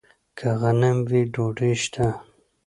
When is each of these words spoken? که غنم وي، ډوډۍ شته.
که 0.37 0.47
غنم 0.61 0.97
وي، 1.09 1.21
ډوډۍ 1.33 1.73
شته. 1.83 2.07